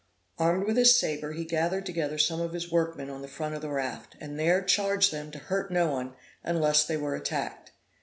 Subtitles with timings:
[0.39, 3.61] Armed with his sabre, he gathered together some of his workmen on the front of
[3.61, 7.69] the raft, and there charged them to hurt no one, unless they were attacked.